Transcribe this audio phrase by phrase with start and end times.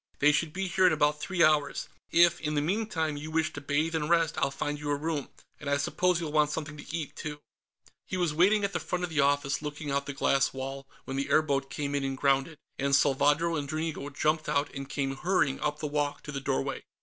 [0.17, 1.87] They should be here in about three hours.
[2.09, 5.29] If, in the meantime, you wish to bathe and rest, I'll find you a room.
[5.59, 7.39] And I suppose you'll want something to eat, too...."
[8.07, 11.17] He was waiting at the front of the office, looking out the glass wall, when
[11.17, 15.59] the airboat came in and grounded, and Salvadro and Dranigo jumped out and came hurrying
[15.59, 16.83] up the walk to the doorway.